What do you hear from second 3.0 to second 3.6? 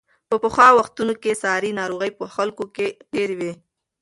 ډېرې وې.